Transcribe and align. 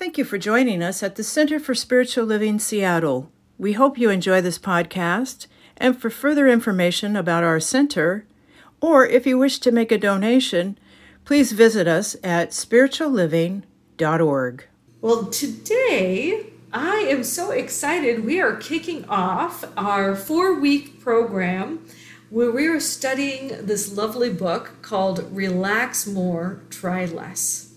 Thank 0.00 0.16
you 0.16 0.24
for 0.24 0.38
joining 0.38 0.82
us 0.82 1.02
at 1.02 1.16
the 1.16 1.22
Center 1.22 1.60
for 1.60 1.74
Spiritual 1.74 2.24
Living 2.24 2.58
Seattle. 2.58 3.30
We 3.58 3.74
hope 3.74 3.98
you 3.98 4.08
enjoy 4.08 4.40
this 4.40 4.58
podcast. 4.58 5.46
And 5.76 5.94
for 5.94 6.08
further 6.08 6.48
information 6.48 7.16
about 7.16 7.44
our 7.44 7.60
center, 7.60 8.24
or 8.80 9.04
if 9.04 9.26
you 9.26 9.36
wish 9.36 9.58
to 9.58 9.70
make 9.70 9.92
a 9.92 9.98
donation, 9.98 10.78
please 11.26 11.52
visit 11.52 11.86
us 11.86 12.16
at 12.24 12.52
spiritualliving.org. 12.52 14.64
Well, 15.02 15.26
today 15.26 16.46
I 16.72 16.96
am 17.10 17.22
so 17.22 17.50
excited. 17.50 18.24
We 18.24 18.40
are 18.40 18.56
kicking 18.56 19.04
off 19.04 19.66
our 19.76 20.16
four 20.16 20.58
week 20.58 20.98
program 20.98 21.84
where 22.30 22.50
we 22.50 22.66
are 22.68 22.80
studying 22.80 23.66
this 23.66 23.94
lovely 23.94 24.32
book 24.32 24.76
called 24.80 25.30
Relax 25.30 26.06
More, 26.06 26.62
Try 26.70 27.04
Less 27.04 27.69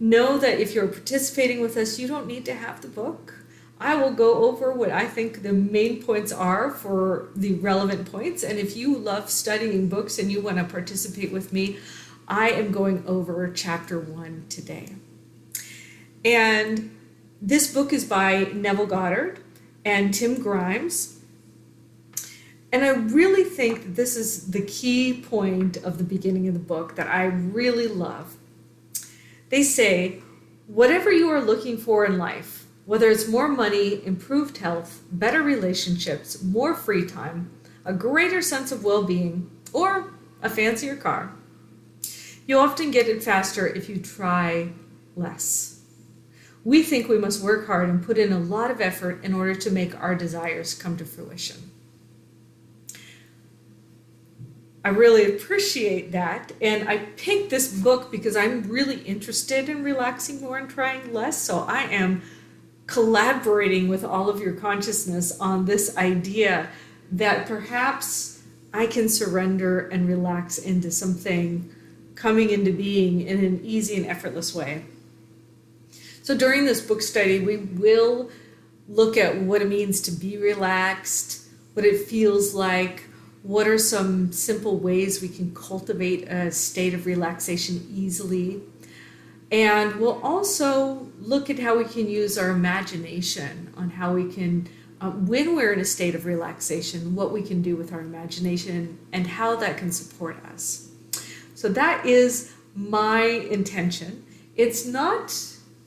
know 0.00 0.38
that 0.38 0.58
if 0.58 0.74
you're 0.74 0.88
participating 0.88 1.60
with 1.60 1.76
us, 1.76 1.98
you 1.98 2.08
don't 2.08 2.26
need 2.26 2.44
to 2.46 2.54
have 2.54 2.80
the 2.80 2.88
book. 2.88 3.34
I 3.78 3.94
will 3.94 4.12
go 4.12 4.44
over 4.44 4.72
what 4.72 4.90
I 4.90 5.06
think 5.06 5.42
the 5.42 5.52
main 5.52 6.02
points 6.02 6.32
are 6.32 6.70
for 6.70 7.28
the 7.36 7.54
relevant 7.54 8.10
points. 8.10 8.42
And 8.42 8.58
if 8.58 8.76
you 8.76 8.96
love 8.96 9.30
studying 9.30 9.88
books 9.88 10.18
and 10.18 10.30
you 10.32 10.40
want 10.40 10.58
to 10.58 10.64
participate 10.64 11.32
with 11.32 11.52
me, 11.52 11.78
I 12.28 12.50
am 12.50 12.72
going 12.72 13.04
over 13.06 13.50
chapter 13.50 13.98
one 13.98 14.44
today. 14.48 14.96
And 16.24 16.94
this 17.40 17.72
book 17.72 17.92
is 17.92 18.04
by 18.04 18.44
Neville 18.52 18.86
Goddard 18.86 19.40
and 19.84 20.12
Tim 20.12 20.42
Grimes. 20.42 21.20
And 22.72 22.84
I 22.84 22.90
really 22.90 23.44
think 23.44 23.82
that 23.82 23.96
this 23.96 24.14
is 24.16 24.50
the 24.50 24.62
key 24.62 25.22
point 25.22 25.78
of 25.78 25.98
the 25.98 26.04
beginning 26.04 26.46
of 26.46 26.54
the 26.54 26.60
book 26.60 26.96
that 26.96 27.08
I 27.08 27.24
really 27.24 27.88
love. 27.88 28.36
They 29.50 29.64
say, 29.64 30.22
whatever 30.68 31.10
you 31.10 31.28
are 31.28 31.40
looking 31.40 31.76
for 31.76 32.06
in 32.06 32.18
life, 32.18 32.66
whether 32.86 33.10
it's 33.10 33.28
more 33.28 33.48
money, 33.48 34.04
improved 34.06 34.58
health, 34.58 35.02
better 35.10 35.42
relationships, 35.42 36.42
more 36.42 36.74
free 36.74 37.04
time, 37.04 37.50
a 37.84 37.92
greater 37.92 38.42
sense 38.42 38.70
of 38.70 38.84
well 38.84 39.02
being, 39.02 39.50
or 39.72 40.14
a 40.40 40.48
fancier 40.48 40.96
car, 40.96 41.32
you 42.46 42.58
often 42.58 42.90
get 42.90 43.08
it 43.08 43.22
faster 43.22 43.66
if 43.66 43.88
you 43.88 43.98
try 43.98 44.70
less. 45.16 45.82
We 46.64 46.82
think 46.82 47.08
we 47.08 47.18
must 47.18 47.42
work 47.42 47.66
hard 47.66 47.88
and 47.88 48.04
put 48.04 48.18
in 48.18 48.32
a 48.32 48.38
lot 48.38 48.70
of 48.70 48.80
effort 48.80 49.24
in 49.24 49.34
order 49.34 49.54
to 49.54 49.70
make 49.70 50.00
our 50.00 50.14
desires 50.14 50.74
come 50.74 50.96
to 50.98 51.04
fruition. 51.04 51.70
I 54.82 54.88
really 54.88 55.36
appreciate 55.36 56.12
that. 56.12 56.52
And 56.60 56.88
I 56.88 56.98
picked 57.16 57.50
this 57.50 57.72
book 57.72 58.10
because 58.10 58.34
I'm 58.36 58.62
really 58.62 59.00
interested 59.02 59.68
in 59.68 59.84
relaxing 59.84 60.40
more 60.40 60.56
and 60.56 60.70
trying 60.70 61.12
less. 61.12 61.40
So 61.40 61.64
I 61.68 61.82
am 61.82 62.22
collaborating 62.86 63.88
with 63.88 64.04
all 64.04 64.30
of 64.30 64.40
your 64.40 64.54
consciousness 64.54 65.38
on 65.38 65.66
this 65.66 65.96
idea 65.96 66.70
that 67.12 67.46
perhaps 67.46 68.42
I 68.72 68.86
can 68.86 69.08
surrender 69.08 69.88
and 69.88 70.08
relax 70.08 70.58
into 70.58 70.90
something 70.90 71.70
coming 72.14 72.50
into 72.50 72.72
being 72.72 73.22
in 73.22 73.44
an 73.44 73.60
easy 73.64 73.96
and 73.96 74.06
effortless 74.06 74.54
way. 74.54 74.84
So 76.22 76.36
during 76.36 76.64
this 76.64 76.80
book 76.80 77.02
study, 77.02 77.40
we 77.40 77.56
will 77.56 78.30
look 78.88 79.16
at 79.16 79.36
what 79.36 79.62
it 79.62 79.68
means 79.68 80.00
to 80.02 80.10
be 80.10 80.36
relaxed, 80.36 81.48
what 81.74 81.84
it 81.84 82.06
feels 82.06 82.54
like 82.54 83.04
what 83.42 83.66
are 83.66 83.78
some 83.78 84.32
simple 84.32 84.78
ways 84.78 85.22
we 85.22 85.28
can 85.28 85.54
cultivate 85.54 86.28
a 86.28 86.50
state 86.50 86.94
of 86.94 87.06
relaxation 87.06 87.86
easily? 87.92 88.60
And 89.50 89.96
we'll 89.96 90.20
also 90.22 91.08
look 91.18 91.50
at 91.50 91.58
how 91.58 91.76
we 91.76 91.84
can 91.84 92.08
use 92.08 92.38
our 92.38 92.50
imagination 92.50 93.72
on 93.76 93.90
how 93.90 94.14
we 94.14 94.30
can, 94.30 94.68
uh, 95.00 95.10
when 95.10 95.56
we're 95.56 95.72
in 95.72 95.80
a 95.80 95.84
state 95.84 96.14
of 96.14 96.24
relaxation, 96.26 97.14
what 97.14 97.32
we 97.32 97.42
can 97.42 97.62
do 97.62 97.76
with 97.76 97.92
our 97.92 98.00
imagination 98.00 98.98
and 99.12 99.26
how 99.26 99.56
that 99.56 99.76
can 99.76 99.90
support 99.90 100.36
us. 100.52 100.90
So 101.54 101.68
that 101.70 102.06
is 102.06 102.52
my 102.74 103.22
intention. 103.22 104.24
It's 104.54 104.86
not 104.86 105.34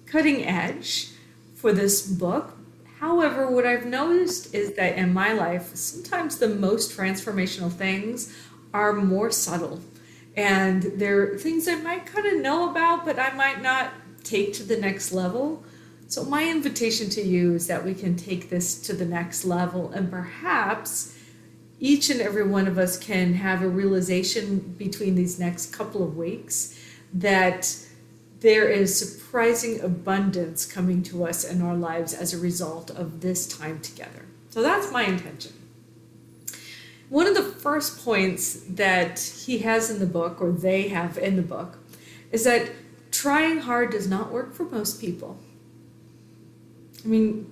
cutting 0.06 0.44
edge 0.44 1.12
for 1.56 1.72
this 1.72 2.06
book, 2.06 2.58
However, 3.04 3.52
what 3.52 3.66
I've 3.66 3.86
noticed 3.86 4.56
is 4.56 4.76
that 4.76 4.98
in 4.98 5.12
my 5.12 5.34
life, 5.34 5.76
sometimes 5.76 6.38
the 6.38 6.48
most 6.48 6.98
transformational 6.98 7.70
things 7.70 8.34
are 8.74 8.94
more 8.94 9.30
subtle. 9.30 9.82
And 10.38 10.84
they're 10.84 11.38
things 11.38 11.68
I 11.68 11.76
might 11.76 12.06
kind 12.06 12.26
of 12.28 12.40
know 12.40 12.70
about, 12.70 13.04
but 13.04 13.20
I 13.20 13.34
might 13.34 13.62
not 13.62 13.92
take 14.24 14.54
to 14.54 14.64
the 14.64 14.78
next 14.78 15.12
level. 15.12 15.66
So, 16.08 16.24
my 16.24 16.50
invitation 16.50 17.10
to 17.10 17.22
you 17.22 17.56
is 17.56 17.68
that 17.68 17.84
we 17.84 17.94
can 17.94 18.16
take 18.16 18.50
this 18.50 18.80
to 18.84 18.94
the 18.94 19.06
next 19.06 19.44
level 19.44 19.92
and 19.92 20.10
perhaps 20.10 21.14
each 21.82 22.10
and 22.10 22.22
every 22.22 22.48
one 22.48 22.70
of 22.70 22.78
us 22.78 22.98
can 22.98 23.34
have 23.34 23.62
a 23.62 23.68
realization 23.68 24.60
between 24.78 25.16
these 25.16 25.38
next 25.38 25.74
couple 25.74 26.04
of 26.06 26.16
weeks 26.16 26.80
that 27.14 27.76
there 28.44 28.68
is 28.68 29.00
surprising 29.00 29.80
abundance 29.80 30.66
coming 30.66 31.02
to 31.02 31.26
us 31.26 31.46
in 31.46 31.62
our 31.62 31.76
lives 31.76 32.14
as 32.14 32.34
a 32.34 32.38
result 32.38 32.92
of 32.92 33.22
this 33.22 33.48
time 33.48 33.80
together. 33.80 34.26
So 34.50 34.62
that's 34.62 34.92
my 34.92 35.04
intention. 35.04 35.54
One 37.08 37.26
of 37.26 37.36
the 37.36 37.44
first 37.44 38.04
points 38.04 38.56
that 38.68 39.20
he 39.20 39.60
has 39.60 39.90
in 39.90 40.00
the 40.00 40.06
book, 40.06 40.42
or 40.42 40.52
they 40.52 40.90
have 40.90 41.18
in 41.18 41.38
the 41.38 41.42
book, 41.42 41.78
is 42.34 42.44
that 42.44 42.70
trying 43.12 43.60
hard 43.60 43.92
does 43.92 44.10
not 44.10 44.30
work 44.32 44.54
for 44.54 44.66
most 44.66 45.00
people. 45.00 45.40
I 47.06 47.08
mean, 47.08 47.50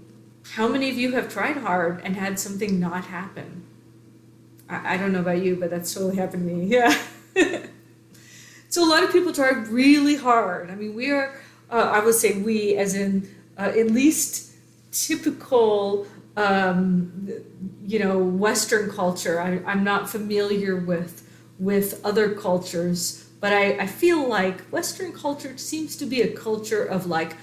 how 0.56 0.68
many 0.68 0.90
of 0.90 0.98
you 0.98 1.14
have 1.14 1.32
tried 1.32 1.58
hard 1.58 2.02
and 2.04 2.18
had 2.18 2.38
something 2.38 2.82
not 2.82 3.06
happen? 3.06 3.64
I, 4.68 4.96
I 4.96 4.98
don't 4.98 5.14
know 5.14 5.22
about 5.22 5.42
you, 5.42 5.56
but 5.56 5.70
that's 5.70 5.94
totally 5.94 6.18
happened 6.18 6.50
to 6.50 6.54
me. 6.54 6.66
Yeah. 7.34 7.68
So 8.72 8.86
a 8.86 8.90
lot 8.90 9.04
of 9.04 9.12
people 9.12 9.34
try 9.34 9.50
really 9.50 10.16
hard. 10.16 10.72
I 10.72 10.76
mean, 10.76 10.96
we 10.96 11.12
are, 11.12 11.36
uh, 11.70 11.92
I 11.94 12.00
would 12.00 12.16
say 12.16 12.42
we, 12.42 12.78
as 12.78 12.96
in 12.96 13.28
uh, 13.58 13.64
at 13.64 13.92
least 13.92 14.54
typical, 14.94 16.08
um, 16.38 17.30
you 17.86 18.00
know, 18.00 18.18
Western 18.18 18.90
culture. 18.90 19.42
I, 19.42 19.60
I'm 19.70 19.84
not 19.84 20.10
familiar 20.10 20.78
with 20.78 21.28
with 21.60 22.00
other 22.06 22.34
cultures, 22.34 23.30
but 23.42 23.52
I, 23.52 23.78
I 23.78 23.88
feel 23.88 24.26
like 24.28 24.62
Western 24.70 25.12
culture 25.12 25.58
seems 25.58 25.98
to 25.98 26.06
be 26.06 26.22
a 26.22 26.34
culture 26.34 26.84
of 26.84 27.06
like 27.06 27.36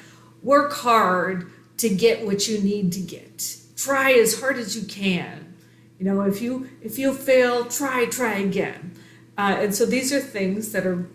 work 0.43 0.73
hard 0.73 1.53
to 1.77 1.91
get 1.91 2.25
what 2.25 2.49
you 2.49 2.59
need 2.59 2.91
to 2.95 3.01
get. 3.01 3.55
Try 3.77 4.13
as 4.13 4.41
hard 4.41 4.57
as 4.57 4.75
you 4.75 4.89
can. 4.89 5.55
You 5.99 6.07
know, 6.07 6.23
if 6.23 6.41
you 6.41 6.71
if 6.81 6.99
you 6.99 7.13
fail, 7.13 7.67
try 7.67 8.07
try 8.07 8.37
again. 8.37 8.95
Uh, 9.37 9.57
and 9.61 9.75
so 9.75 9.85
these 9.85 10.11
are 10.11 10.21
things 10.21 10.73
that 10.73 10.87
are 10.87 11.07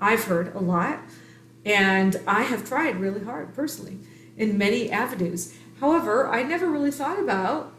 I've 0.00 0.24
heard 0.24 0.54
a 0.54 0.60
lot, 0.60 1.00
and 1.64 2.20
I 2.26 2.42
have 2.42 2.66
tried 2.66 2.96
really 2.96 3.24
hard 3.24 3.54
personally 3.54 3.98
in 4.36 4.56
many 4.56 4.90
avenues. 4.90 5.54
However, 5.80 6.28
I 6.28 6.42
never 6.42 6.68
really 6.68 6.90
thought 6.90 7.18
about 7.18 7.72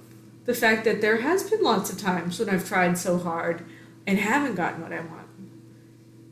the 0.46 0.54
fact 0.54 0.86
that 0.86 1.02
there 1.02 1.18
has 1.18 1.50
been 1.50 1.64
lots 1.64 1.92
of 1.92 2.00
times 2.00 2.40
when 2.40 2.50
I've 2.50 2.68
tried 2.68 2.98
so 2.98 3.18
hard 3.18 3.66
and 4.06 4.18
haven't 4.18 4.56
gotten 4.56 4.81
what 4.81 4.92
I 4.92 5.00
want. 5.00 5.28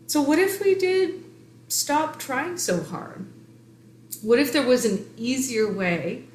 So 0.07 0.21
what 0.21 0.39
if 0.39 0.63
we 0.63 0.75
did 0.75 1.23
stop 1.67 2.17
trying 2.17 2.57
so 2.57 2.83
hard? 2.83 3.27
What 4.21 4.39
if 4.39 4.51
there 4.51 4.65
was 4.65 4.85
an 4.85 5.07
easier 5.17 5.71
way 5.71 6.25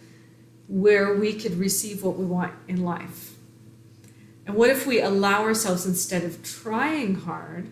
where 0.69 1.15
we 1.15 1.33
could 1.33 1.59
receive 1.59 2.03
what 2.03 2.17
we 2.17 2.25
want 2.25 2.53
in 2.69 2.85
life? 2.85 3.35
And 4.47 4.57
what 4.57 4.71
if 4.71 4.87
we 4.87 5.01
allow 5.01 5.43
ourselves, 5.43 5.87
instead 5.87 6.23
of 6.23 6.43
trying 6.43 7.17
hard, 7.17 7.69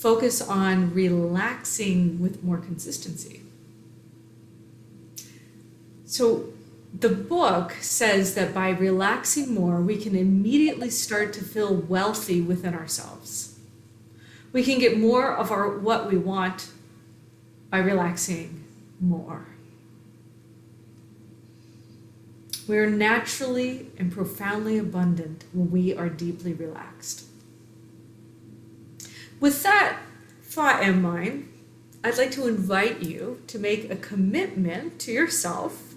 focus 0.00 0.40
on 0.40 0.94
relaxing 0.94 2.18
with 2.20 2.42
more 2.42 2.56
consistency. 2.56 3.42
So, 6.06 6.46
the 6.98 7.10
book 7.10 7.72
says 7.82 8.34
that 8.34 8.54
by 8.54 8.70
relaxing 8.70 9.54
more, 9.54 9.80
we 9.80 9.98
can 9.98 10.16
immediately 10.16 10.88
start 10.88 11.34
to 11.34 11.44
feel 11.44 11.74
wealthy 11.74 12.40
within 12.40 12.74
ourselves. 12.74 13.58
We 14.52 14.64
can 14.64 14.78
get 14.78 14.98
more 14.98 15.36
of 15.36 15.52
our 15.52 15.78
what 15.78 16.10
we 16.10 16.16
want 16.16 16.70
by 17.68 17.78
relaxing 17.78 18.64
more. 19.00 19.46
We 22.66 22.78
are 22.78 22.90
naturally 22.90 23.86
and 23.98 24.10
profoundly 24.10 24.78
abundant 24.78 25.44
when 25.52 25.70
we 25.70 25.94
are 25.94 26.08
deeply 26.08 26.54
relaxed. 26.54 27.29
With 29.40 29.62
that 29.62 29.98
thought 30.42 30.82
in 30.82 31.00
mind, 31.00 31.48
I'd 32.04 32.18
like 32.18 32.30
to 32.32 32.46
invite 32.46 33.02
you 33.02 33.42
to 33.46 33.58
make 33.58 33.90
a 33.90 33.96
commitment 33.96 34.98
to 35.00 35.12
yourself 35.12 35.94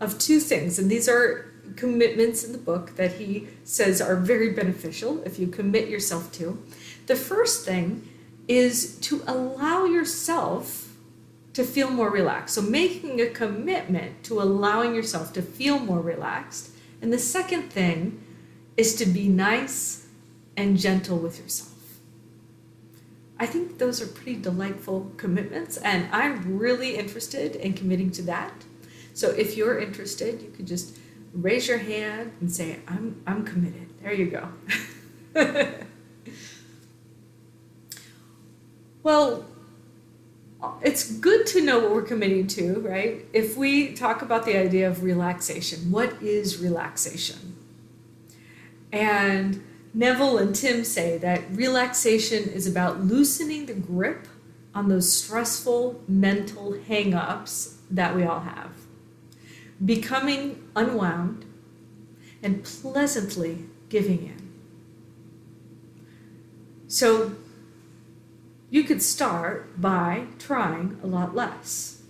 of 0.00 0.18
two 0.18 0.38
things. 0.38 0.78
And 0.78 0.88
these 0.88 1.08
are 1.08 1.52
commitments 1.76 2.44
in 2.44 2.52
the 2.52 2.58
book 2.58 2.96
that 2.96 3.14
he 3.14 3.48
says 3.64 4.00
are 4.00 4.16
very 4.16 4.50
beneficial 4.50 5.22
if 5.24 5.38
you 5.38 5.48
commit 5.48 5.88
yourself 5.88 6.32
to. 6.32 6.62
The 7.06 7.16
first 7.16 7.64
thing 7.64 8.08
is 8.46 8.98
to 9.00 9.22
allow 9.26 9.84
yourself 9.84 10.94
to 11.54 11.64
feel 11.64 11.90
more 11.90 12.10
relaxed. 12.10 12.54
So, 12.54 12.62
making 12.62 13.20
a 13.20 13.26
commitment 13.26 14.22
to 14.24 14.40
allowing 14.40 14.94
yourself 14.94 15.32
to 15.32 15.42
feel 15.42 15.78
more 15.78 16.00
relaxed. 16.00 16.70
And 17.02 17.12
the 17.12 17.18
second 17.18 17.72
thing 17.72 18.22
is 18.76 18.94
to 18.96 19.06
be 19.06 19.28
nice 19.28 20.06
and 20.56 20.78
gentle 20.78 21.18
with 21.18 21.40
yourself. 21.40 21.77
I 23.40 23.46
think 23.46 23.78
those 23.78 24.02
are 24.02 24.06
pretty 24.06 24.36
delightful 24.36 25.12
commitments, 25.16 25.76
and 25.76 26.08
I'm 26.12 26.58
really 26.58 26.96
interested 26.96 27.54
in 27.56 27.72
committing 27.72 28.10
to 28.12 28.22
that. 28.22 28.52
So 29.14 29.30
if 29.30 29.56
you're 29.56 29.78
interested, 29.78 30.42
you 30.42 30.50
could 30.50 30.66
just 30.66 30.96
raise 31.32 31.68
your 31.68 31.78
hand 31.78 32.32
and 32.40 32.50
say, 32.50 32.80
I'm, 32.88 33.22
I'm 33.26 33.44
committed. 33.44 33.88
There 34.02 34.12
you 34.12 34.26
go. 34.26 34.48
well, 39.02 39.46
it's 40.82 41.12
good 41.12 41.46
to 41.48 41.62
know 41.62 41.78
what 41.78 41.92
we're 41.92 42.02
committing 42.02 42.46
to, 42.48 42.80
right? 42.80 43.24
If 43.32 43.56
we 43.56 43.94
talk 43.94 44.22
about 44.22 44.44
the 44.44 44.56
idea 44.56 44.88
of 44.88 45.04
relaxation, 45.04 45.90
what 45.90 46.20
is 46.22 46.58
relaxation? 46.58 47.56
And 48.92 49.62
Neville 49.94 50.38
and 50.38 50.54
Tim 50.54 50.84
say 50.84 51.18
that 51.18 51.42
relaxation 51.50 52.48
is 52.48 52.66
about 52.66 53.00
loosening 53.00 53.66
the 53.66 53.74
grip 53.74 54.28
on 54.74 54.88
those 54.88 55.12
stressful 55.12 56.02
mental 56.06 56.78
hang 56.86 57.14
ups 57.14 57.78
that 57.90 58.14
we 58.14 58.22
all 58.22 58.40
have, 58.40 58.70
becoming 59.84 60.62
unwound, 60.76 61.44
and 62.42 62.62
pleasantly 62.62 63.64
giving 63.88 64.26
in. 64.26 64.52
So 66.86 67.32
you 68.70 68.84
could 68.84 69.02
start 69.02 69.80
by 69.80 70.26
trying 70.38 70.98
a 71.02 71.06
lot 71.06 71.34
less. 71.34 72.02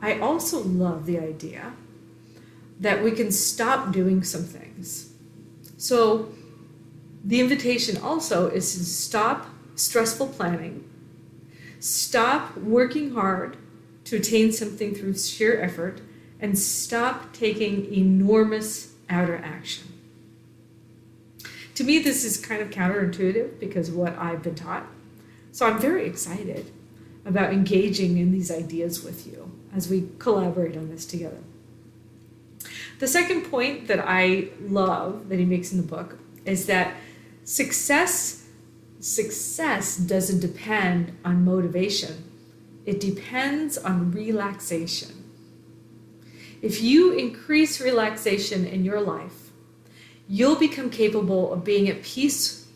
I 0.00 0.18
also 0.18 0.60
love 0.60 1.06
the 1.06 1.18
idea 1.18 1.72
that 2.80 3.02
we 3.02 3.10
can 3.10 3.32
stop 3.32 3.92
doing 3.92 4.22
some 4.22 4.44
things. 4.44 5.12
So, 5.76 6.32
the 7.24 7.40
invitation 7.40 7.96
also 7.96 8.48
is 8.48 8.72
to 8.74 8.84
stop 8.84 9.48
stressful 9.74 10.28
planning, 10.28 10.88
stop 11.80 12.56
working 12.56 13.14
hard 13.14 13.56
to 14.04 14.16
attain 14.16 14.52
something 14.52 14.94
through 14.94 15.16
sheer 15.16 15.60
effort, 15.60 16.00
and 16.40 16.58
stop 16.58 17.32
taking 17.32 17.92
enormous 17.92 18.92
outer 19.08 19.36
action. 19.36 19.92
To 21.74 21.84
me, 21.84 21.98
this 21.98 22.24
is 22.24 22.38
kind 22.38 22.62
of 22.62 22.70
counterintuitive 22.70 23.58
because 23.58 23.88
of 23.88 23.96
what 23.96 24.16
I've 24.18 24.42
been 24.42 24.54
taught. 24.54 24.86
So 25.52 25.66
I'm 25.66 25.78
very 25.78 26.06
excited 26.06 26.70
about 27.24 27.52
engaging 27.52 28.18
in 28.18 28.30
these 28.30 28.50
ideas 28.50 29.02
with 29.02 29.26
you 29.26 29.50
as 29.74 29.90
we 29.90 30.08
collaborate 30.18 30.76
on 30.76 30.88
this 30.88 31.04
together. 31.04 31.38
The 32.98 33.06
second 33.06 33.50
point 33.50 33.88
that 33.88 34.00
I 34.00 34.48
love 34.60 35.28
that 35.28 35.38
he 35.38 35.44
makes 35.44 35.72
in 35.72 35.78
the 35.78 35.86
book 35.86 36.18
is 36.44 36.66
that 36.66 36.94
success 37.44 38.42
success 38.98 39.96
doesn't 39.96 40.40
depend 40.40 41.16
on 41.24 41.44
motivation. 41.44 42.24
It 42.86 42.98
depends 42.98 43.76
on 43.76 44.10
relaxation. 44.10 45.24
If 46.62 46.82
you 46.82 47.12
increase 47.12 47.80
relaxation 47.80 48.64
in 48.64 48.84
your 48.84 49.00
life, 49.00 49.50
you'll 50.28 50.56
become 50.56 50.90
capable 50.90 51.52
of 51.52 51.64
being 51.64 51.88
at 51.88 52.02
peace 52.02 52.66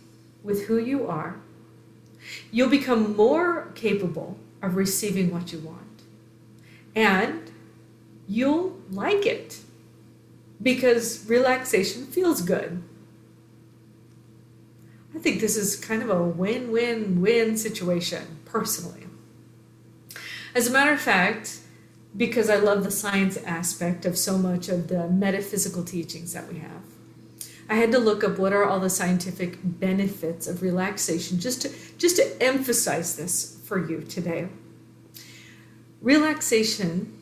with 0.42 0.66
who 0.66 0.78
you 0.78 1.06
are. 1.08 1.40
You'll 2.52 2.68
become 2.68 3.16
more 3.16 3.72
capable 3.74 4.38
of 4.62 4.76
receiving 4.76 5.30
what 5.30 5.52
you 5.52 5.58
want. 5.60 6.02
And 6.94 7.50
you'll 8.28 8.78
like 8.90 9.26
it 9.26 9.60
because 10.62 11.24
relaxation 11.28 12.06
feels 12.06 12.42
good. 12.42 12.82
I 15.14 15.18
think 15.18 15.40
this 15.40 15.56
is 15.56 15.76
kind 15.76 16.02
of 16.02 16.10
a 16.10 16.22
win 16.22 16.70
win 16.70 17.20
win 17.20 17.56
situation, 17.56 18.38
personally. 18.44 19.06
As 20.54 20.66
a 20.66 20.70
matter 20.70 20.92
of 20.92 21.00
fact, 21.00 21.60
because 22.16 22.50
I 22.50 22.56
love 22.56 22.84
the 22.84 22.90
science 22.90 23.36
aspect 23.38 24.04
of 24.04 24.18
so 24.18 24.36
much 24.36 24.68
of 24.68 24.88
the 24.88 25.08
metaphysical 25.08 25.84
teachings 25.84 26.32
that 26.32 26.52
we 26.52 26.58
have, 26.58 26.82
I 27.68 27.74
had 27.74 27.92
to 27.92 27.98
look 27.98 28.24
up 28.24 28.38
what 28.38 28.52
are 28.52 28.64
all 28.64 28.80
the 28.80 28.90
scientific 28.90 29.58
benefits 29.62 30.48
of 30.48 30.62
relaxation 30.62 31.38
just 31.38 31.62
to 31.62 31.70
just 31.98 32.16
to 32.16 32.42
emphasize 32.42 33.16
this 33.16 33.60
for 33.64 33.78
you 33.88 34.00
today. 34.02 34.48
Relaxation 36.00 37.16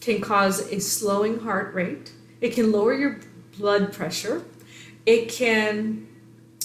can 0.00 0.20
cause 0.20 0.60
a 0.72 0.80
slowing 0.80 1.40
heart 1.40 1.72
rate, 1.74 2.12
it 2.40 2.54
can 2.54 2.72
lower 2.72 2.94
your 2.94 3.20
blood 3.56 3.92
pressure. 3.92 4.44
It 5.04 5.28
can 5.28 6.06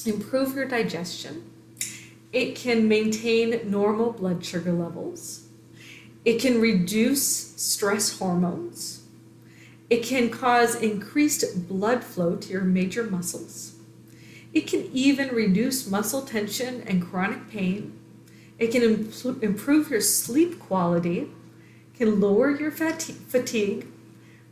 improve 0.06 0.56
your 0.56 0.66
digestion. 0.66 1.50
It 2.32 2.56
can 2.56 2.88
maintain 2.88 3.70
normal 3.70 4.12
blood 4.12 4.44
sugar 4.44 4.72
levels. 4.72 5.48
It 6.26 6.40
can 6.40 6.60
reduce 6.62 7.26
stress 7.26 8.18
hormones. 8.18 9.04
It 9.90 10.04
can 10.04 10.30
cause 10.30 10.76
increased 10.76 11.68
blood 11.68 12.04
flow 12.04 12.36
to 12.36 12.50
your 12.50 12.64
major 12.64 13.04
muscles. 13.04 13.76
It 14.54 14.68
can 14.68 14.90
even 14.94 15.30
reduce 15.30 15.90
muscle 15.90 16.22
tension 16.22 16.84
and 16.88 17.08
chronic 17.08 17.50
pain. 17.50 18.00
It 18.60 18.72
can 18.72 19.12
improve 19.42 19.90
your 19.90 20.02
sleep 20.02 20.60
quality, 20.60 21.30
can 21.96 22.20
lower 22.20 22.50
your 22.52 22.72
fatigue, 22.72 23.88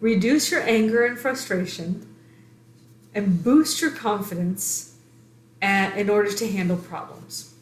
reduce 0.02 0.52
your 0.52 0.62
anger 0.62 1.06
and 1.06 1.18
frustration, 1.18 2.14
and 3.16 3.44
boost 3.44 3.82
your 3.82 3.92
confidence 3.92 4.98
in 5.62 6.10
order 6.10 6.32
to 6.32 6.52
handle 6.52 6.78
problems. 6.78 7.54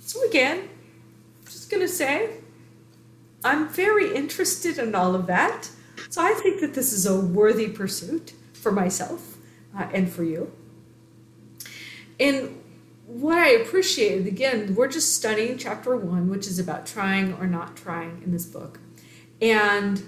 So, 0.00 0.22
again, 0.26 0.60
I'm 0.60 1.44
just 1.44 1.70
going 1.70 1.82
to 1.82 1.88
say 1.88 2.36
I'm 3.44 3.68
very 3.68 4.14
interested 4.14 4.78
in 4.78 4.94
all 4.94 5.14
of 5.14 5.26
that. 5.26 5.68
So, 6.10 6.22
I 6.22 6.32
think 6.34 6.60
that 6.60 6.74
this 6.74 6.92
is 6.92 7.06
a 7.06 7.18
worthy 7.18 7.68
pursuit 7.68 8.34
for 8.52 8.70
myself 8.70 9.36
uh, 9.76 9.88
and 9.92 10.10
for 10.10 10.22
you. 10.22 10.52
And 12.20 12.62
what 13.06 13.36
I 13.36 13.48
appreciated, 13.48 14.26
again, 14.26 14.74
we're 14.74 14.88
just 14.88 15.16
studying 15.16 15.58
chapter 15.58 15.96
one, 15.96 16.28
which 16.28 16.46
is 16.46 16.58
about 16.58 16.86
trying 16.86 17.34
or 17.34 17.46
not 17.46 17.76
trying 17.76 18.22
in 18.24 18.30
this 18.30 18.46
book. 18.46 18.78
And 19.40 20.02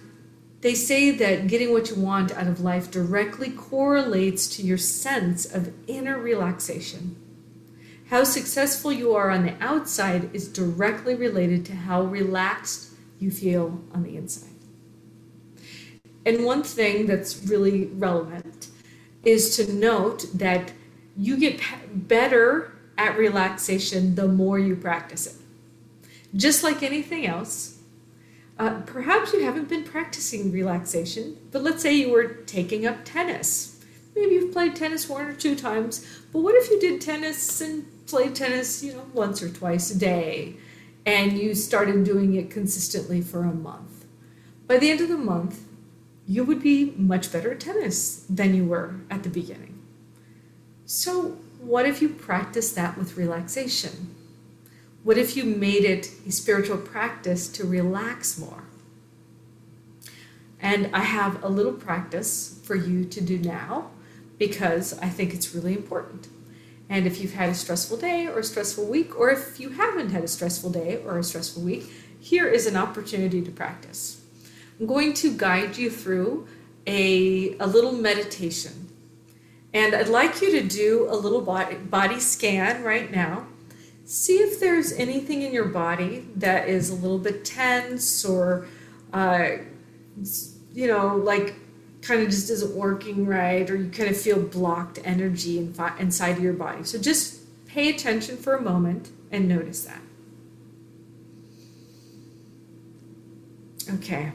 they 0.64 0.74
say 0.74 1.10
that 1.10 1.46
getting 1.46 1.74
what 1.74 1.90
you 1.90 1.96
want 1.96 2.32
out 2.32 2.46
of 2.46 2.58
life 2.58 2.90
directly 2.90 3.50
correlates 3.50 4.48
to 4.48 4.62
your 4.62 4.78
sense 4.78 5.44
of 5.44 5.74
inner 5.86 6.18
relaxation. 6.18 7.16
How 8.08 8.24
successful 8.24 8.90
you 8.90 9.14
are 9.14 9.30
on 9.30 9.44
the 9.44 9.62
outside 9.62 10.34
is 10.34 10.48
directly 10.48 11.14
related 11.14 11.66
to 11.66 11.74
how 11.74 12.04
relaxed 12.04 12.94
you 13.18 13.30
feel 13.30 13.82
on 13.92 14.04
the 14.04 14.16
inside. 14.16 14.54
And 16.24 16.46
one 16.46 16.62
thing 16.62 17.04
that's 17.04 17.44
really 17.44 17.84
relevant 17.84 18.68
is 19.22 19.54
to 19.56 19.70
note 19.70 20.24
that 20.32 20.72
you 21.14 21.36
get 21.36 21.60
better 22.08 22.72
at 22.96 23.18
relaxation 23.18 24.14
the 24.14 24.28
more 24.28 24.58
you 24.58 24.76
practice 24.76 25.26
it. 25.26 25.36
Just 26.34 26.64
like 26.64 26.82
anything 26.82 27.26
else, 27.26 27.73
uh, 28.58 28.80
perhaps 28.86 29.32
you 29.32 29.44
haven't 29.44 29.68
been 29.68 29.84
practicing 29.84 30.52
relaxation, 30.52 31.36
but 31.50 31.62
let's 31.62 31.82
say 31.82 31.92
you 31.92 32.10
were 32.10 32.28
taking 32.46 32.86
up 32.86 33.04
tennis. 33.04 33.84
Maybe 34.14 34.34
you've 34.34 34.52
played 34.52 34.76
tennis 34.76 35.08
one 35.08 35.26
or 35.26 35.34
two 35.34 35.56
times, 35.56 36.06
but 36.32 36.40
what 36.40 36.54
if 36.54 36.70
you 36.70 36.78
did 36.78 37.00
tennis 37.00 37.60
and 37.60 37.84
played 38.06 38.34
tennis, 38.34 38.82
you 38.82 38.92
know, 38.92 39.06
once 39.12 39.42
or 39.42 39.48
twice 39.48 39.90
a 39.90 39.98
day, 39.98 40.54
and 41.04 41.36
you 41.36 41.54
started 41.54 42.04
doing 42.04 42.34
it 42.34 42.50
consistently 42.50 43.20
for 43.20 43.42
a 43.42 43.52
month? 43.52 44.04
By 44.68 44.78
the 44.78 44.90
end 44.90 45.00
of 45.00 45.08
the 45.08 45.18
month, 45.18 45.64
you 46.26 46.44
would 46.44 46.62
be 46.62 46.92
much 46.96 47.32
better 47.32 47.52
at 47.52 47.60
tennis 47.60 48.24
than 48.30 48.54
you 48.54 48.64
were 48.64 48.94
at 49.10 49.24
the 49.24 49.28
beginning. 49.28 49.82
So, 50.86 51.38
what 51.60 51.86
if 51.86 52.00
you 52.00 52.08
practice 52.08 52.72
that 52.72 52.96
with 52.96 53.16
relaxation? 53.16 54.13
What 55.04 55.18
if 55.18 55.36
you 55.36 55.44
made 55.44 55.84
it 55.84 56.10
a 56.26 56.32
spiritual 56.32 56.78
practice 56.78 57.46
to 57.48 57.64
relax 57.64 58.38
more? 58.38 58.64
And 60.58 60.88
I 60.94 61.00
have 61.00 61.44
a 61.44 61.48
little 61.48 61.74
practice 61.74 62.58
for 62.64 62.74
you 62.74 63.04
to 63.04 63.20
do 63.20 63.36
now 63.36 63.90
because 64.38 64.98
I 64.98 65.10
think 65.10 65.34
it's 65.34 65.54
really 65.54 65.74
important. 65.74 66.28
And 66.88 67.06
if 67.06 67.20
you've 67.20 67.34
had 67.34 67.50
a 67.50 67.54
stressful 67.54 67.98
day 67.98 68.26
or 68.26 68.38
a 68.38 68.44
stressful 68.44 68.86
week, 68.86 69.18
or 69.18 69.30
if 69.30 69.60
you 69.60 69.70
haven't 69.70 70.08
had 70.08 70.24
a 70.24 70.28
stressful 70.28 70.70
day 70.70 71.02
or 71.04 71.18
a 71.18 71.24
stressful 71.24 71.62
week, 71.62 71.92
here 72.18 72.46
is 72.46 72.66
an 72.66 72.76
opportunity 72.76 73.42
to 73.42 73.50
practice. 73.50 74.22
I'm 74.80 74.86
going 74.86 75.12
to 75.14 75.36
guide 75.36 75.76
you 75.76 75.90
through 75.90 76.48
a, 76.86 77.58
a 77.58 77.66
little 77.66 77.92
meditation. 77.92 78.88
And 79.74 79.94
I'd 79.94 80.08
like 80.08 80.40
you 80.40 80.50
to 80.52 80.62
do 80.62 81.06
a 81.10 81.16
little 81.16 81.42
body, 81.42 81.74
body 81.76 82.20
scan 82.20 82.82
right 82.82 83.10
now 83.10 83.48
see 84.04 84.38
if 84.38 84.60
there's 84.60 84.92
anything 84.92 85.42
in 85.42 85.52
your 85.52 85.66
body 85.66 86.26
that 86.36 86.68
is 86.68 86.90
a 86.90 86.94
little 86.94 87.18
bit 87.18 87.44
tense 87.44 88.24
or, 88.24 88.66
uh, 89.12 89.48
you 90.72 90.86
know, 90.86 91.16
like 91.16 91.54
kind 92.02 92.22
of 92.22 92.28
just 92.28 92.50
isn't 92.50 92.74
working 92.74 93.26
right, 93.26 93.68
or 93.70 93.76
you 93.76 93.90
kind 93.90 94.10
of 94.10 94.16
feel 94.16 94.40
blocked 94.40 94.98
energy 95.04 95.58
in 95.58 95.74
inside 95.98 96.36
of 96.36 96.42
your 96.42 96.52
body. 96.52 96.84
So 96.84 96.98
just 96.98 97.40
pay 97.66 97.88
attention 97.88 98.36
for 98.36 98.54
a 98.54 98.60
moment 98.60 99.10
and 99.32 99.48
notice 99.48 99.84
that. 99.84 100.00
Okay. 103.94 104.32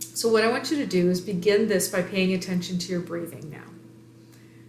So, 0.00 0.28
what 0.28 0.44
I 0.44 0.48
want 0.48 0.70
you 0.70 0.76
to 0.78 0.86
do 0.86 1.10
is 1.10 1.20
begin 1.20 1.68
this 1.68 1.88
by 1.88 2.02
paying 2.02 2.32
attention 2.32 2.78
to 2.78 2.92
your 2.92 3.00
breathing 3.00 3.50
now. 3.50 3.64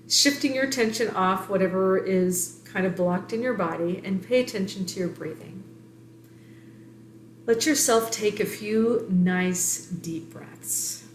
Shifting 0.09 0.55
your 0.55 0.65
attention 0.65 1.09
off 1.15 1.49
whatever 1.49 1.97
is 1.97 2.56
kind 2.67 2.85
of 2.85 2.95
blocked 2.95 3.33
in 3.33 3.41
your 3.41 3.53
body 3.53 4.01
and 4.03 4.21
pay 4.21 4.41
attention 4.41 4.85
to 4.85 4.99
your 4.99 5.09
breathing. 5.09 5.63
Let 7.45 7.65
yourself 7.65 8.11
take 8.11 8.39
a 8.39 8.45
few 8.45 9.07
nice 9.09 9.85
deep 9.85 10.31
breaths. 10.31 11.05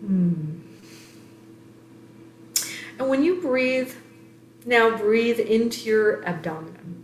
Hmm. 0.00 0.58
And 2.98 3.08
when 3.08 3.22
you 3.22 3.40
breathe, 3.40 3.94
now 4.66 4.96
breathe 4.96 5.38
into 5.38 5.88
your 5.88 6.24
abdomen. 6.26 6.99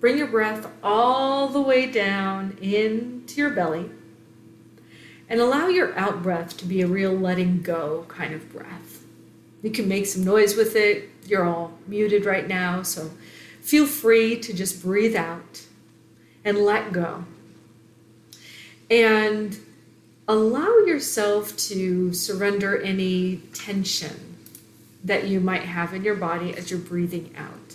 Bring 0.00 0.18
your 0.18 0.28
breath 0.28 0.70
all 0.82 1.48
the 1.48 1.60
way 1.60 1.90
down 1.90 2.56
into 2.60 3.40
your 3.40 3.50
belly. 3.50 3.90
And 5.28 5.40
allow 5.40 5.66
your 5.66 5.96
out 5.98 6.22
breath 6.22 6.56
to 6.58 6.64
be 6.64 6.80
a 6.80 6.86
real 6.86 7.12
letting 7.12 7.62
go 7.62 8.06
kind 8.08 8.32
of 8.32 8.50
breath. 8.52 9.04
You 9.62 9.70
can 9.70 9.88
make 9.88 10.06
some 10.06 10.24
noise 10.24 10.56
with 10.56 10.76
it. 10.76 11.10
You're 11.26 11.44
all 11.44 11.72
muted 11.86 12.24
right 12.24 12.46
now, 12.46 12.82
so 12.82 13.10
feel 13.60 13.86
free 13.86 14.38
to 14.40 14.52
just 14.54 14.82
breathe 14.82 15.16
out 15.16 15.66
and 16.44 16.58
let 16.58 16.92
go. 16.92 17.24
And 18.88 19.58
allow 20.26 20.78
yourself 20.86 21.56
to 21.56 22.12
surrender 22.14 22.78
any 22.80 23.38
tension 23.52 24.36
that 25.04 25.26
you 25.26 25.40
might 25.40 25.62
have 25.62 25.92
in 25.92 26.04
your 26.04 26.14
body 26.14 26.56
as 26.56 26.70
you're 26.70 26.80
breathing 26.80 27.34
out. 27.36 27.67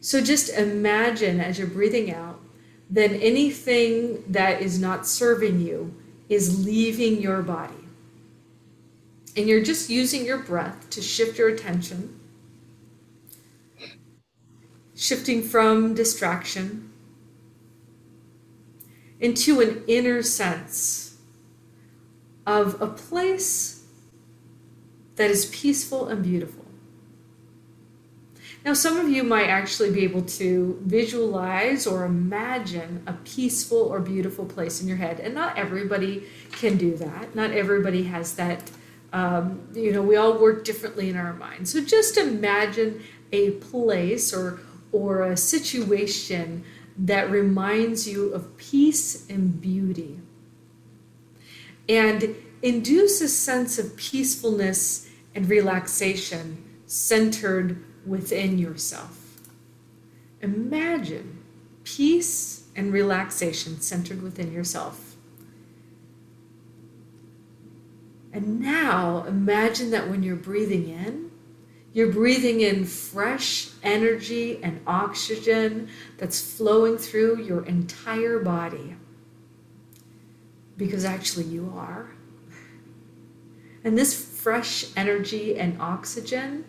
So 0.00 0.20
just 0.20 0.48
imagine 0.50 1.40
as 1.40 1.58
you're 1.58 1.68
breathing 1.68 2.12
out 2.12 2.40
that 2.90 3.12
anything 3.12 4.24
that 4.28 4.60
is 4.62 4.80
not 4.80 5.06
serving 5.06 5.60
you 5.60 5.94
is 6.28 6.64
leaving 6.64 7.20
your 7.20 7.42
body. 7.42 7.74
And 9.36 9.46
you're 9.46 9.62
just 9.62 9.90
using 9.90 10.24
your 10.24 10.38
breath 10.38 10.90
to 10.90 11.02
shift 11.02 11.38
your 11.38 11.48
attention, 11.48 12.18
shifting 14.96 15.42
from 15.42 15.94
distraction 15.94 16.90
into 19.20 19.60
an 19.60 19.84
inner 19.86 20.22
sense 20.22 21.18
of 22.46 22.80
a 22.80 22.86
place 22.86 23.84
that 25.16 25.30
is 25.30 25.46
peaceful 25.46 26.08
and 26.08 26.22
beautiful. 26.22 26.64
Now, 28.64 28.74
some 28.74 28.98
of 28.98 29.08
you 29.08 29.22
might 29.22 29.48
actually 29.48 29.90
be 29.90 30.04
able 30.04 30.22
to 30.22 30.78
visualize 30.82 31.86
or 31.86 32.04
imagine 32.04 33.02
a 33.06 33.14
peaceful 33.14 33.78
or 33.78 34.00
beautiful 34.00 34.44
place 34.44 34.82
in 34.82 34.88
your 34.88 34.98
head, 34.98 35.18
and 35.18 35.34
not 35.34 35.56
everybody 35.56 36.24
can 36.52 36.76
do 36.76 36.94
that. 36.96 37.34
Not 37.34 37.52
everybody 37.52 38.02
has 38.04 38.34
that. 38.34 38.70
Um, 39.12 39.66
you 39.72 39.92
know, 39.92 40.02
we 40.02 40.16
all 40.16 40.38
work 40.38 40.64
differently 40.64 41.08
in 41.08 41.16
our 41.16 41.32
minds. 41.32 41.72
So 41.72 41.82
just 41.82 42.16
imagine 42.16 43.02
a 43.32 43.52
place 43.52 44.32
or 44.34 44.60
or 44.92 45.22
a 45.22 45.36
situation 45.36 46.64
that 46.98 47.30
reminds 47.30 48.06
you 48.08 48.32
of 48.34 48.56
peace 48.56 49.28
and 49.30 49.60
beauty 49.60 50.18
and 51.88 52.34
induce 52.62 53.20
a 53.20 53.28
sense 53.28 53.78
of 53.78 53.96
peacefulness 53.96 55.08
and 55.34 55.48
relaxation 55.48 56.62
centered 56.86 57.82
within 58.06 58.58
yourself. 58.58 59.40
Imagine 60.40 61.38
peace 61.84 62.64
and 62.76 62.92
relaxation 62.92 63.80
centered 63.80 64.22
within 64.22 64.52
yourself. 64.52 65.16
And 68.32 68.60
now 68.60 69.24
imagine 69.24 69.90
that 69.90 70.08
when 70.08 70.22
you're 70.22 70.36
breathing 70.36 70.88
in, 70.88 71.30
you're 71.92 72.12
breathing 72.12 72.60
in 72.60 72.84
fresh 72.84 73.70
energy 73.82 74.62
and 74.62 74.80
oxygen 74.86 75.88
that's 76.18 76.56
flowing 76.56 76.96
through 76.96 77.42
your 77.42 77.66
entire 77.66 78.38
body 78.38 78.94
because 80.76 81.04
actually 81.04 81.44
you 81.44 81.72
are. 81.76 82.10
And 83.82 83.98
this 83.98 84.14
fresh 84.14 84.86
energy 84.96 85.58
and 85.58 85.80
oxygen 85.80 86.64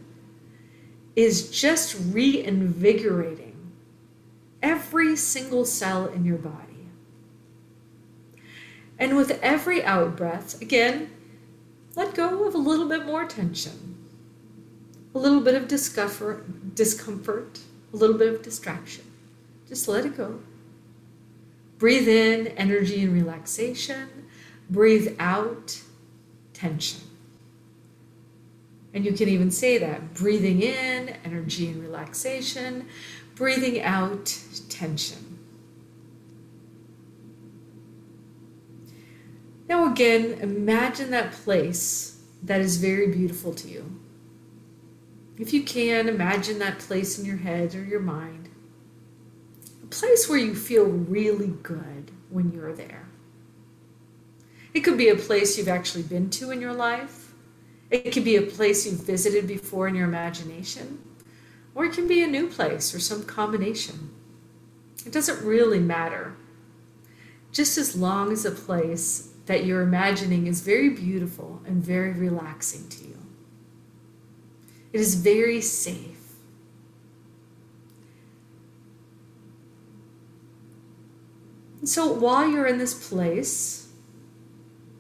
is 1.15 1.51
just 1.51 1.96
reinvigorating 2.12 3.72
every 4.62 5.15
single 5.15 5.65
cell 5.65 6.08
in 6.08 6.24
your 6.25 6.38
body. 6.38 6.88
And 8.98 9.18
with 9.18 9.39
every 9.41 9.84
out 9.84 10.15
breath, 10.15 10.62
again, 10.62 11.10
let 11.96 12.13
go 12.13 12.46
of 12.46 12.56
a 12.56 12.60
little 12.60 12.88
bit 12.88 13.06
more 13.06 13.25
tension, 13.25 13.98
a 15.13 15.20
little 15.20 15.41
bit 15.41 15.56
of 15.56 15.68
discomfort, 15.68 17.60
a 17.94 17.96
little 17.98 18.18
bit 18.18 18.34
of 18.34 18.41
distraction. 18.41 19.03
Just 19.68 19.88
let 19.88 20.06
it 20.06 20.15
go. 20.15 20.39
Breathe 21.77 22.08
in 22.08 22.48
energy 22.48 23.03
and 23.03 23.12
relaxation. 23.12 24.08
Breathe 24.70 25.15
out 25.20 25.82
tension. 26.53 27.01
And 28.94 29.06
you 29.06 29.14
can 29.14 29.30
even 29.30 29.52
say 29.52 29.78
that 29.78 30.14
breathing 30.14 30.62
in 30.62 31.10
energy 31.24 31.68
and 31.70 31.82
relaxation, 31.82 32.88
breathing 33.36 33.82
out 33.82 34.38
tension. 34.70 35.40
Now, 39.70 39.90
again, 39.90 40.38
imagine 40.42 41.12
that 41.12 41.32
place 41.32 42.22
that 42.44 42.60
is 42.60 42.78
very 42.78 43.08
beautiful 43.08 43.54
to 43.54 43.70
you. 43.70 44.00
If 45.38 45.54
you 45.54 45.64
can, 45.64 46.10
imagine 46.10 46.60
that 46.60 46.80
place 46.80 47.18
in 47.18 47.26
your 47.26 47.38
head 47.38 47.74
or 47.74 47.84
your 47.84 48.02
mind 48.02 48.50
A 49.84 49.88
place 49.88 50.30
where 50.30 50.38
you 50.38 50.56
feel 50.56 50.86
really 50.86 51.54
good 51.64 52.12
when 52.30 52.52
you're 52.52 52.74
there. 52.74 53.08
It 54.74 54.82
could 54.82 54.98
be 54.98 55.10
a 55.10 55.16
place 55.16 55.58
you've 55.58 55.68
actually 55.68 56.04
been 56.04 56.30
to 56.32 56.52
in 56.52 56.62
your 56.62 56.74
life. 56.74 57.21
It 57.92 58.12
could 58.14 58.24
be 58.24 58.38
a 58.38 58.42
place 58.42 58.86
you've 58.86 59.06
visited 59.06 59.48
before 59.48 59.88
in 59.88 59.96
your 59.96 60.08
imagination. 60.08 61.00
Or 61.76 61.86
it 61.86 61.94
can 61.94 62.08
be 62.08 62.24
a 62.24 62.28
new 62.28 62.48
place 62.48 62.96
or 62.96 63.00
some 63.00 63.24
combination. 63.24 64.12
It 65.06 65.12
doesn't 65.12 65.46
really 65.46 65.80
matter. 65.80 66.36
Just 67.52 67.78
as 67.78 67.96
long 67.96 68.32
as 68.32 68.46
a 68.46 68.52
place 68.52 69.34
that 69.46 69.66
you're 69.66 69.82
imagining 69.82 70.48
is 70.48 70.62
very 70.62 70.90
beautiful 70.90 71.62
and 71.66 71.84
very 71.84 72.14
relaxing 72.14 72.88
to 72.90 73.04
you. 73.04 73.18
It 74.94 75.02
is 75.02 75.16
very 75.16 75.62
safe. 75.62 76.18
so 81.84 82.12
while 82.14 82.48
you're 82.48 82.68
in 82.68 82.78
this 82.78 83.10
place, 83.10 83.90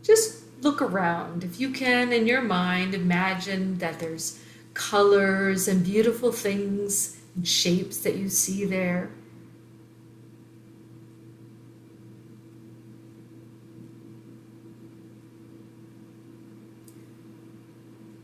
just 0.03 0.40
look 0.71 0.81
around. 0.81 1.43
If 1.43 1.59
you 1.59 1.71
can, 1.71 2.13
in 2.13 2.25
your 2.25 2.41
mind, 2.41 2.95
imagine 2.95 3.77
that 3.79 3.99
there's 3.99 4.39
colors 4.73 5.67
and 5.67 5.83
beautiful 5.83 6.31
things 6.31 7.17
and 7.35 7.45
shapes 7.45 7.97
that 7.99 8.15
you 8.15 8.29
see 8.29 8.63
there. 8.63 9.11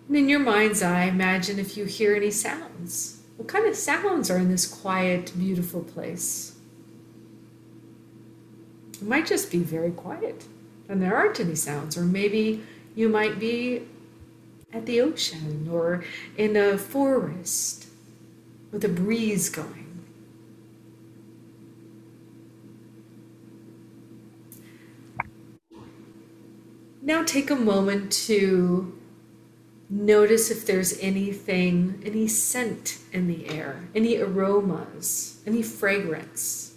And 0.08 0.16
in 0.16 0.30
your 0.30 0.40
mind's 0.40 0.82
eye, 0.82 1.04
imagine 1.04 1.60
if 1.60 1.76
you 1.76 1.84
hear 1.84 2.16
any 2.16 2.32
sounds. 2.32 3.24
What 3.36 3.50
kind 3.50 3.68
of 3.68 3.76
sounds 3.76 4.32
are 4.32 4.38
in 4.38 4.50
this 4.50 4.66
quiet, 4.66 5.34
beautiful 5.38 5.84
place? 5.84 6.56
It 8.94 9.04
might 9.04 9.26
just 9.26 9.52
be 9.52 9.60
very 9.60 9.92
quiet 9.92 10.46
than 10.88 11.00
there 11.00 11.16
aren't 11.16 11.40
any 11.40 11.56
sounds. 11.56 11.98
Or 11.98 12.04
maybe 12.04 12.64
you 12.96 13.10
might 13.10 13.40
be 13.40 13.84
at 14.74 14.86
the 14.86 15.02
ocean 15.02 15.70
or 15.72 16.04
in 16.38 16.56
a 16.56 16.78
forest 16.78 17.88
with 18.72 18.84
a 18.84 18.90
breeze 18.90 19.50
going. 19.50 19.86
Now 27.02 27.24
take 27.24 27.50
a 27.50 27.56
moment 27.56 28.12
to 28.28 28.94
notice 29.90 30.52
if 30.52 30.66
there's 30.66 31.00
anything, 31.00 32.02
any 32.06 32.28
scent 32.28 33.00
in 33.14 33.28
the 33.28 33.48
air, 33.48 33.88
any 33.96 34.18
aromas, 34.18 35.42
any 35.48 35.62
fragrance. 35.62 36.77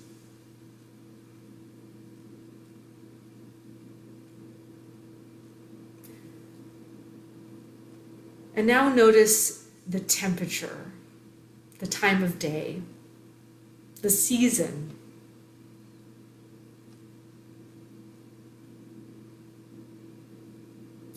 And 8.61 8.67
now 8.67 8.90
notice 8.90 9.69
the 9.88 10.00
temperature, 10.00 10.93
the 11.79 11.87
time 11.87 12.23
of 12.23 12.38
day, 12.38 12.83
the 14.02 14.11
season. 14.11 14.95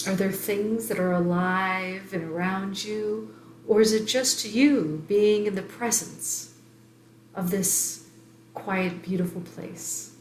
Are 0.07 0.15
there 0.15 0.31
things 0.31 0.87
that 0.87 0.97
are 0.97 1.11
alive 1.11 2.13
and 2.13 2.23
around 2.23 2.81
you? 2.81 3.35
Or 3.67 3.81
is 3.81 3.91
it 3.91 4.05
just 4.05 4.45
you 4.45 5.03
being 5.09 5.45
in 5.45 5.55
the 5.55 5.61
presence 5.61 6.53
of 7.35 7.51
this 7.51 8.07
quiet, 8.53 9.03
beautiful 9.03 9.41
place? 9.41 10.15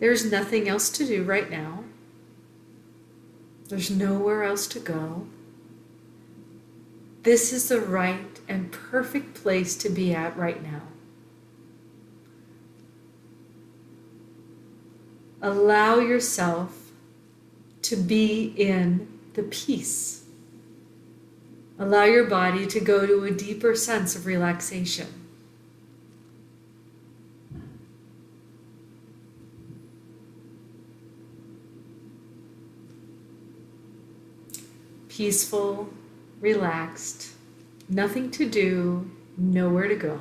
There's 0.00 0.28
nothing 0.28 0.68
else 0.68 0.90
to 0.90 1.06
do 1.06 1.22
right 1.22 1.48
now. 1.48 1.84
There's 3.68 3.90
nowhere 3.90 4.44
else 4.44 4.66
to 4.68 4.78
go. 4.78 5.26
This 7.22 7.52
is 7.52 7.68
the 7.68 7.80
right 7.80 8.40
and 8.48 8.70
perfect 8.70 9.34
place 9.34 9.74
to 9.78 9.88
be 9.88 10.14
at 10.14 10.36
right 10.36 10.62
now. 10.62 10.82
Allow 15.42 15.98
yourself 15.98 16.92
to 17.82 17.96
be 17.96 18.54
in 18.56 19.08
the 19.34 19.42
peace. 19.42 20.24
Allow 21.78 22.04
your 22.04 22.26
body 22.26 22.66
to 22.68 22.80
go 22.80 23.06
to 23.06 23.24
a 23.24 23.30
deeper 23.30 23.74
sense 23.74 24.16
of 24.16 24.24
relaxation. 24.24 25.15
Peaceful, 35.16 35.88
relaxed, 36.40 37.32
nothing 37.88 38.30
to 38.30 38.46
do, 38.46 39.10
nowhere 39.38 39.88
to 39.88 39.96
go. 39.96 40.20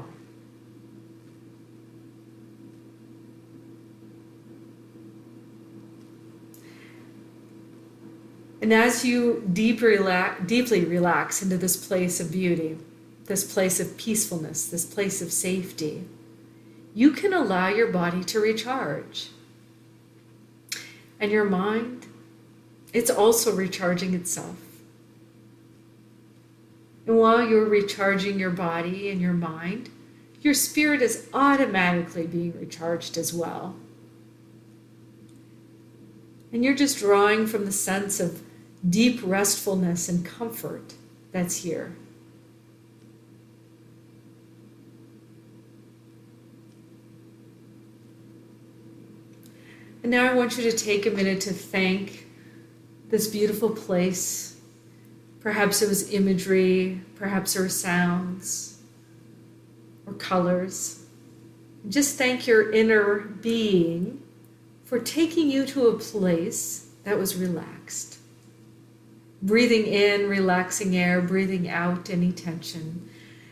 And 8.62 8.74
as 8.74 9.04
you 9.04 9.48
deep 9.52 9.82
relax, 9.82 10.42
deeply 10.46 10.86
relax 10.86 11.44
into 11.44 11.58
this 11.58 11.76
place 11.86 12.22
of 12.22 12.32
beauty, 12.32 12.78
this 13.26 13.54
place 13.54 13.82
of 13.82 13.98
peacefulness, 13.98 14.66
this 14.66 14.86
place 14.86 15.22
of 15.22 15.32
safety, 15.32 16.06
you 16.94 17.12
can 17.12 17.34
allow 17.34 17.68
your 17.68 17.88
body 17.88 18.24
to 18.24 18.40
recharge. 18.40 19.30
And 21.20 21.32
your 21.32 21.44
mind, 21.44 22.08
it's 22.94 23.12
also 23.12 23.54
recharging 23.54 24.14
itself. 24.14 24.65
And 27.08 27.18
while 27.18 27.48
you're 27.48 27.66
recharging 27.66 28.40
your 28.40 28.50
body 28.50 29.10
and 29.10 29.22
your 29.22 29.34
mind, 29.34 29.90
your 30.42 30.54
spirit 30.54 31.02
is 31.02 31.28
automatically 31.34 32.28
being 32.28 32.54
recharged 32.60 33.18
as 33.18 33.34
well. 33.34 33.76
And 36.52 36.64
you're 36.64 36.76
just 36.76 37.00
drawing 37.00 37.48
from 37.48 37.66
the 37.66 37.72
sense 37.72 38.20
of 38.20 38.42
deep 38.88 39.20
restfulness 39.24 40.08
and 40.08 40.26
comfort 40.26 40.94
that's 41.32 41.58
here. 41.58 41.96
And 50.04 50.12
now 50.12 50.30
I 50.32 50.36
want 50.36 50.56
you 50.56 50.70
to 50.70 50.78
take 50.78 51.08
a 51.08 51.10
minute 51.10 51.42
to 51.42 51.52
thank 51.52 52.28
this 53.10 53.28
beautiful 53.28 53.72
place 53.72 54.55
Perhaps 55.46 55.84
it 55.84 55.90
was 55.90 56.12
imagery, 56.12 57.02
perhaps 57.14 57.54
there 57.54 57.62
were 57.62 57.70
sounds 57.70 58.82
or 60.08 60.14
colors. 60.14 61.06
Just 61.88 62.18
thank 62.18 62.48
your 62.48 62.72
inner 62.72 63.20
being 63.20 64.24
for 64.86 64.98
taking 64.98 65.52
you 65.52 65.68
to 65.68 65.86
a 65.86 66.00
place 66.00 66.90
that 67.04 67.20
was 67.20 67.36
relaxed. 67.36 68.18
Breathing 69.44 69.86
in, 69.86 70.28
relaxing 70.28 70.98
air, 70.98 71.22
breathing 71.22 71.70
out 71.70 72.10
any 72.10 72.32
tension. 72.32 73.08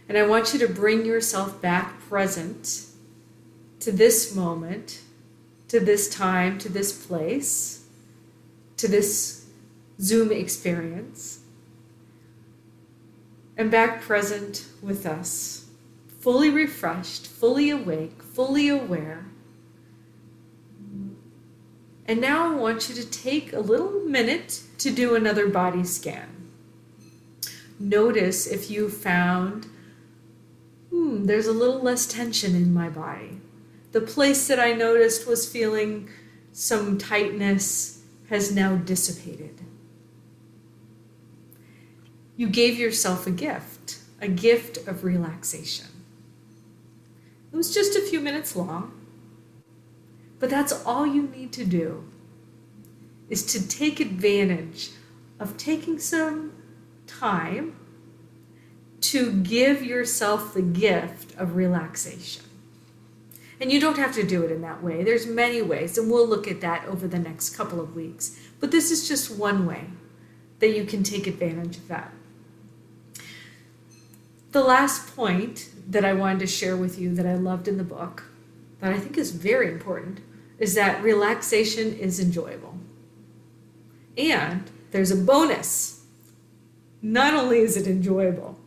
And 0.10 0.18
I 0.18 0.26
want 0.26 0.52
you 0.52 0.58
to 0.66 0.74
bring 0.74 1.06
yourself 1.06 1.62
back 1.62 2.02
present 2.10 2.88
to 3.82 3.92
this 3.92 4.34
moment, 4.34 5.02
to 5.68 5.80
this 5.80 6.10
time, 6.10 6.58
to 6.58 6.70
this 6.70 7.06
place, 7.06 7.86
to 8.78 8.88
this 8.88 9.46
Zoom 10.02 10.32
experience 10.32 11.42
and 13.58 13.70
back 13.70 14.02
present 14.02 14.66
with 14.82 15.06
us, 15.06 15.70
fully 16.20 16.50
refreshed, 16.50 17.28
fully 17.28 17.70
awake, 17.70 18.24
fully 18.24 18.70
aware. 18.70 19.26
And 22.06 22.20
now 22.20 22.52
I 22.52 22.56
want 22.56 22.90
you 22.90 22.96
to 22.96 23.10
take 23.10 23.54
a 23.54 23.60
little 23.60 24.02
minute 24.02 24.62
to 24.80 24.92
do 24.92 25.16
another 25.16 25.48
body 25.48 25.84
scan. 25.84 26.50
Notice 27.80 28.48
if 28.48 28.70
you 28.70 28.90
found, 28.90 29.68
hmm, 30.90 31.26
there's 31.26 31.48
a 31.48 31.54
little 31.54 31.82
less 31.82 32.06
tension 32.06 32.56
in 32.56 32.74
my 32.74 32.90
body. 32.90 33.40
The 33.92 34.02
place 34.02 34.48
that 34.48 34.60
I 34.60 34.74
noticed 34.74 35.28
was 35.28 35.50
feeling 35.50 36.10
some 36.52 36.98
tightness 36.98 38.04
has 38.30 38.54
now 38.54 38.76
dissipated 38.76 39.62
you 42.36 42.50
gave 42.50 42.78
yourself 42.78 43.28
a 43.28 43.32
gift, 43.32 44.00
a 44.22 44.28
gift 44.28 44.88
of 44.88 45.04
relaxation. 45.04 45.88
It 47.52 47.56
was 47.56 47.74
just 47.74 47.96
a 47.96 48.02
few 48.02 48.20
minutes 48.20 48.56
long, 48.56 49.00
but 50.40 50.50
that's 50.50 50.84
all 50.86 51.06
you 51.06 51.24
need 51.24 51.54
to 51.54 51.66
do 51.66 52.04
is 53.30 53.46
to 53.46 53.68
take 53.68 54.00
advantage 54.00 54.90
of 55.40 55.58
taking 55.58 56.00
some 56.00 56.54
time 57.08 57.76
to 59.02 59.32
give 59.32 59.84
yourself 59.84 60.54
the 60.54 60.62
gift 60.62 61.38
of 61.38 61.56
relaxation. 61.56 62.44
And 63.60 63.72
you 63.72 63.80
don't 63.80 63.98
have 63.98 64.14
to 64.16 64.24
do 64.24 64.44
it 64.44 64.52
in 64.52 64.62
that 64.62 64.84
way. 64.84 65.04
There's 65.04 65.28
many 65.28 65.62
ways, 65.62 65.98
and 65.98 66.12
we'll 66.12 66.28
look 66.28 66.48
at 66.48 66.62
that 66.62 66.86
over 66.86 67.08
the 67.08 67.20
next 67.20 67.52
couple 67.52 67.80
of 67.80 67.96
weeks. 67.96 68.40
But 68.60 68.72
this 68.72 68.92
is 68.92 69.08
just 69.08 69.38
one 69.38 69.66
way 69.66 69.86
that 70.60 70.76
you 70.76 70.86
can 70.86 71.04
take 71.04 71.28
advantage 71.28 71.78
of 71.78 71.88
that. 71.88 72.12
The 74.54 74.64
last 74.64 75.16
point 75.16 75.70
that 75.90 76.06
I 76.06 76.14
wanted 76.14 76.42
to 76.42 76.48
share 76.48 76.78
with 76.78 77.00
you 77.00 77.16
that 77.16 77.26
I 77.26 77.34
loved 77.34 77.68
in 77.68 77.78
the 77.78 77.84
book, 77.84 78.26
that 78.82 78.94
I 78.94 79.00
think 79.00 79.18
is 79.18 79.32
very 79.32 79.72
important, 79.72 80.20
is 80.60 80.76
that 80.76 81.02
relaxation 81.02 81.98
is 81.98 82.20
enjoyable. 82.20 82.78
And 84.16 84.70
there's 84.92 85.10
a 85.10 85.16
bonus. 85.16 86.06
Not 87.02 87.34
only 87.34 87.62
is 87.62 87.76
it 87.76 87.88
enjoyable, 87.88 88.60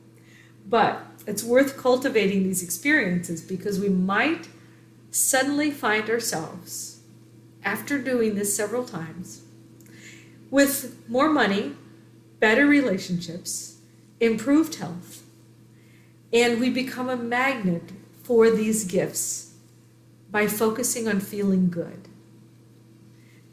but 0.68 1.06
it's 1.24 1.44
worth 1.44 1.76
cultivating 1.76 2.42
these 2.42 2.64
experiences 2.64 3.40
because 3.40 3.78
we 3.78 3.88
might 3.88 4.48
suddenly 5.12 5.70
find 5.70 6.10
ourselves, 6.10 6.98
after 7.62 8.02
doing 8.02 8.34
this 8.34 8.56
several 8.56 8.84
times, 8.84 9.42
with 10.50 10.98
more 11.08 11.28
money, 11.28 11.76
better 12.40 12.66
relationships, 12.66 13.78
improved 14.18 14.74
health, 14.74 15.22
and 16.36 16.60
we 16.60 16.68
become 16.68 17.08
a 17.08 17.16
magnet 17.16 17.92
for 18.22 18.50
these 18.50 18.84
gifts 18.84 19.54
by 20.30 20.46
focusing 20.46 21.08
on 21.08 21.18
feeling 21.18 21.70
good. 21.70 22.08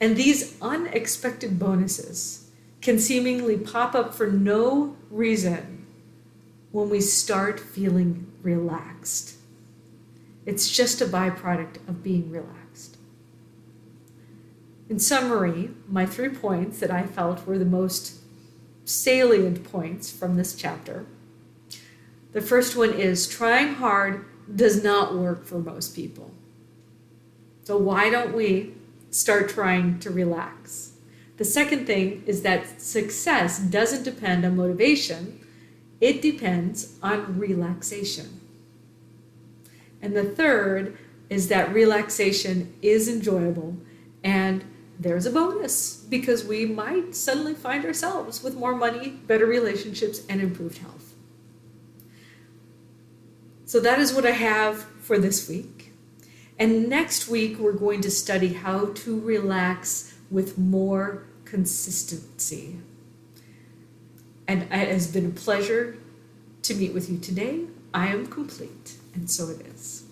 And 0.02 0.18
these 0.18 0.58
unexpected 0.62 1.58
bonuses 1.58 2.50
can 2.82 3.00
seemingly 3.00 3.58
pop 3.58 3.96
up 3.96 4.14
for 4.14 4.28
no 4.28 4.98
reason 5.10 5.86
when 6.72 6.90
we 6.90 7.00
start 7.00 7.58
feeling 7.58 8.30
relaxed. 8.42 9.38
It's 10.46 10.70
just 10.70 11.00
a 11.00 11.06
byproduct 11.06 11.78
of 11.88 12.04
being 12.04 12.30
relaxed. 12.30 12.98
In 14.90 15.00
summary, 15.00 15.70
my 15.88 16.06
three 16.06 16.28
points 16.28 16.80
that 16.80 16.92
I 16.92 17.04
felt 17.04 17.48
were 17.48 17.58
the 17.58 17.64
most 17.64 18.20
salient 18.84 19.64
points 19.64 20.12
from 20.12 20.36
this 20.36 20.54
chapter 20.54 21.06
the 22.34 22.42
first 22.42 22.76
one 22.76 22.94
is 22.94 23.28
trying 23.28 23.76
hard 23.76 24.26
does 24.54 24.84
not 24.84 25.16
work 25.16 25.46
for 25.46 25.60
most 25.60 25.96
people. 25.96 26.32
So, 27.64 27.78
why 27.78 28.10
don't 28.10 28.36
we 28.36 28.74
start 29.14 29.50
trying 29.50 30.00
to 30.00 30.10
relax. 30.10 30.94
The 31.38 31.46
second 31.46 31.86
thing 31.86 32.24
is 32.26 32.42
that 32.42 32.82
success 32.82 33.60
doesn't 33.60 34.04
depend 34.04 34.46
on 34.46 34.56
motivation, 34.56 35.40
it 36.02 36.22
depends 36.22 36.96
on 37.02 37.40
relaxation. 37.40 38.40
And 40.02 40.16
the 40.16 40.24
third 40.24 40.98
is 41.30 41.48
that 41.48 41.74
relaxation 41.74 42.74
is 42.82 43.08
enjoyable 43.08 43.78
and 44.24 44.64
there's 45.00 45.26
a 45.26 45.32
bonus 45.32 45.98
because 46.10 46.44
we 46.44 46.66
might 46.66 47.16
suddenly 47.16 47.54
find 47.54 47.86
ourselves 47.86 48.44
with 48.44 48.56
more 48.56 48.76
money, 48.76 49.10
better 49.10 49.46
relationships, 49.46 50.22
and 50.30 50.40
improved 50.42 50.78
health. 50.78 51.03
So 53.74 53.80
that 53.80 53.98
is 53.98 54.14
what 54.14 54.24
I 54.24 54.34
have 54.34 54.84
for 55.02 55.18
this 55.18 55.50
week. 55.50 55.94
And 56.60 56.88
next 56.90 57.28
week, 57.28 57.58
we're 57.58 57.72
going 57.72 58.02
to 58.02 58.12
study 58.12 58.54
how 58.54 58.94
to 58.94 59.20
relax 59.20 60.14
with 60.30 60.60
more 60.60 61.24
consistency. 61.44 62.76
And 64.48 64.62
it 64.62 64.70
has 64.70 65.12
been 65.12 65.26
a 65.26 65.32
pleasure 65.32 65.98
to 66.62 66.76
meet 66.76 66.94
with 66.94 67.10
you 67.10 67.18
today. 67.18 67.62
I 67.96 68.10
am 68.10 68.28
complete, 68.28 68.98
and 69.16 69.28
so 69.28 69.50
it 69.50 69.66
is. 69.66 70.03